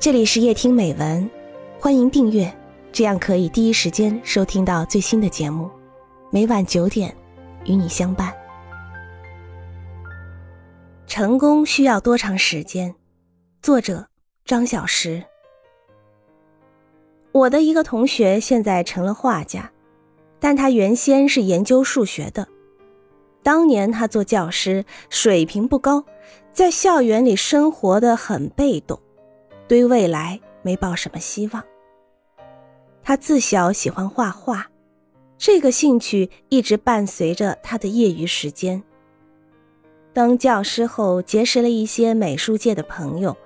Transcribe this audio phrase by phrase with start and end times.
[0.00, 1.28] 这里是夜听美文，
[1.80, 2.56] 欢迎订阅，
[2.92, 5.68] 这样可以第一时间收听到最新的节目。
[6.30, 7.12] 每晚九点，
[7.64, 8.32] 与你相伴。
[11.08, 12.94] 成功需要多长时间？
[13.60, 14.06] 作者
[14.44, 15.20] 张小石。
[17.32, 19.68] 我的一个同学现在成了画家，
[20.38, 22.46] 但他原先是研究数学的。
[23.42, 26.04] 当年他做教师，水平不高，
[26.52, 29.00] 在校园里生活的很被动。
[29.68, 31.62] 对未来没抱什么希望。
[33.02, 34.70] 他自小喜欢画画，
[35.36, 38.82] 这个兴趣一直伴随着他的业余时间。
[40.12, 43.36] 当教师后，结识了一些美术界的朋友，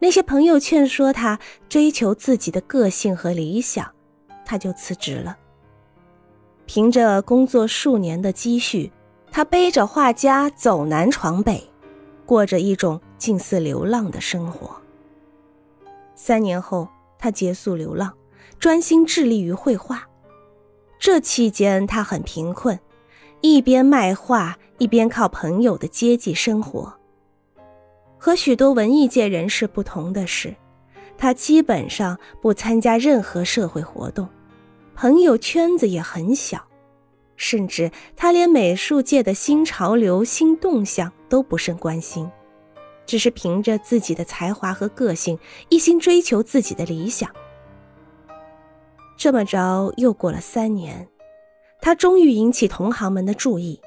[0.00, 3.88] 那些朋友劝说他追求自己的个性和理想，
[4.44, 5.36] 他就辞职了。
[6.66, 8.90] 凭着工作数年的积蓄，
[9.30, 11.70] 他背着画家走南闯北，
[12.26, 14.78] 过着一种近似流浪的生活。
[16.20, 18.12] 三年后，他结束流浪，
[18.58, 20.04] 专心致力于绘画。
[20.98, 22.76] 这期间，他很贫困，
[23.40, 26.92] 一边卖画，一边靠朋友的接济生活。
[28.18, 30.52] 和许多文艺界人士不同的是，
[31.16, 34.28] 他基本上不参加任何社会活动，
[34.96, 36.60] 朋友圈子也很小，
[37.36, 42.28] 甚至他连美术界的新潮流、新动向都不甚关心。
[43.08, 45.38] 只是凭着自己的才华和个性，
[45.70, 47.28] 一心追求自己的理想。
[49.16, 51.08] 这么着，又过了三年，
[51.80, 53.80] 他终于引起同行们的注意。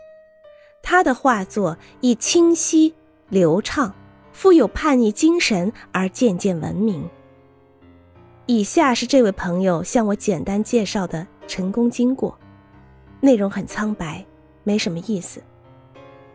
[0.82, 2.96] 他的画作以清晰、
[3.30, 3.94] 流畅、
[4.34, 7.08] 富有叛逆精神而渐渐闻名。
[8.48, 12.36] 以下是这位朋友向我简单介绍的成功经过，
[13.20, 14.26] 内容很苍白，
[14.64, 15.44] 没什么意思。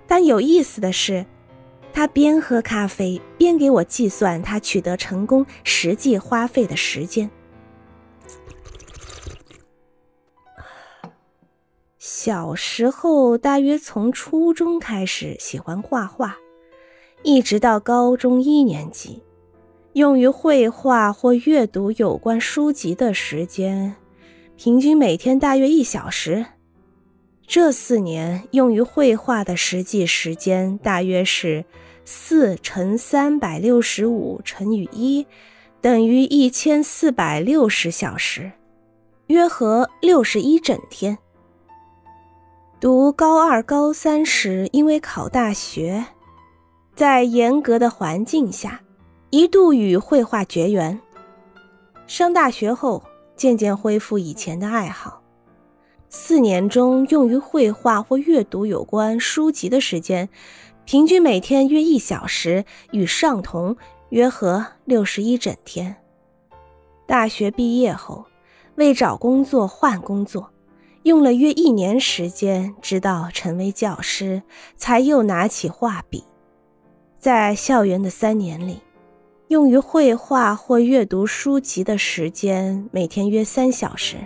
[0.07, 1.27] 但有意思的是。
[1.97, 7.31] 他边喝咖啡边给我计算他取得成功实际花费的时间。
[11.97, 16.37] 小时候，大约从初中开始喜欢画画，
[17.23, 19.23] 一直到高中一年级，
[19.95, 23.97] 用于绘画或阅读有关书籍的时间，
[24.59, 26.45] 平均每天大约一小时。
[27.47, 31.65] 这四年用于绘画的实际时间大约是
[32.05, 35.27] 四乘三百六十五乘以一，
[35.81, 38.51] 等于一千四百六十小时，
[39.29, 41.19] 约合六十一整天。
[42.81, 46.05] 读高二、高三时，因为考大学，
[46.95, 48.81] 在严格的环境下，
[49.31, 51.01] 一度与绘画绝缘。
[52.07, 53.03] 上大学后，
[53.37, 55.23] 渐渐恢复以前的爱好。
[56.19, 60.31] 四年中用于绘画或阅读有关书籍的时间，
[60.87, 63.77] 平均每天约一小时，与上同，
[64.09, 65.95] 约合六十一整天。
[67.07, 68.25] 大学毕业后，
[68.77, 70.51] 为找工作换工作，
[71.03, 74.43] 用了约一年时间，直到成为教师，
[74.75, 76.25] 才又拿起画笔。
[77.19, 78.81] 在校园的三年里，
[79.49, 84.17] 用于绘画或阅读书籍的时间，每天约三小时。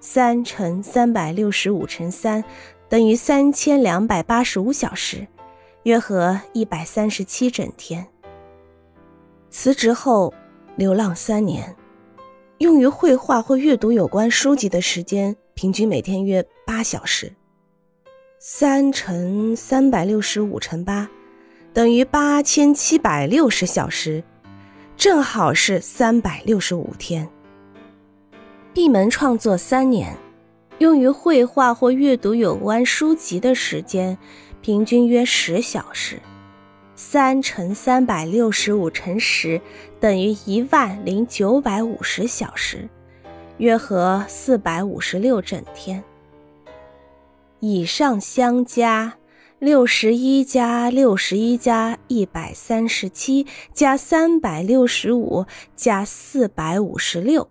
[0.00, 2.44] 三乘三百六十五乘三，
[2.88, 5.26] 等于三千两百八十五小时，
[5.82, 8.06] 约合一百三十七整天。
[9.50, 10.32] 辞职后
[10.76, 11.74] 流浪三年，
[12.58, 17.32] 用于绘画或阅读有关书籍的时间，平均每天约八小时。
[18.38, 21.08] 三乘三百六十五乘八，
[21.72, 24.22] 等于八千七百六十小时，
[24.96, 27.28] 正好是三百六十五天。
[28.78, 30.16] 闭门创作三年，
[30.78, 34.16] 用于绘画或阅读有关书籍的时间，
[34.62, 36.22] 平均约十小时。
[36.94, 39.60] 三乘三百六十五乘十，
[39.98, 42.88] 等于一万零九百五十小时，
[43.56, 46.04] 约合四百五十六整天。
[47.58, 49.14] 以上相加，
[49.58, 57.48] 六十一加六十一加一百三十七加三百六十五加四百五十六。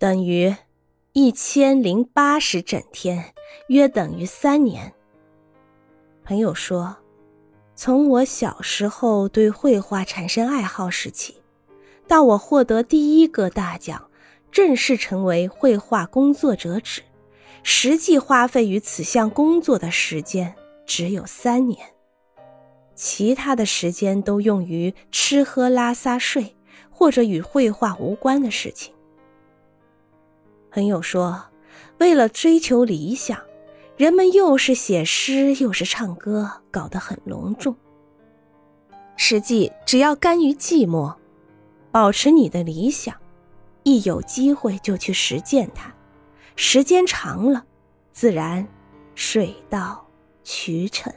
[0.00, 0.56] 等于
[1.12, 3.34] 一千零八十整天，
[3.68, 4.94] 约等于三年。
[6.24, 6.96] 朋友说，
[7.74, 11.42] 从我小时候对绘画产生爱好时起，
[12.08, 14.08] 到我获得第一个大奖，
[14.50, 17.02] 正式成为绘画工作者止，
[17.62, 20.54] 实际花费于此项工作的时间
[20.86, 21.78] 只有三年，
[22.94, 26.56] 其他的时间都用于吃喝拉撒睡
[26.88, 28.94] 或者与绘画无关的事情。
[30.70, 31.46] 朋友说
[31.98, 33.38] ：“为了追求理想，
[33.96, 37.76] 人们又是写诗又是唱歌，搞得很隆重。
[39.16, 41.14] 实际只要甘于寂寞，
[41.90, 43.14] 保持你的理想，
[43.82, 45.92] 一有机会就去实践它，
[46.54, 47.64] 时间长了，
[48.12, 48.66] 自然
[49.14, 50.06] 水到
[50.44, 51.12] 渠成。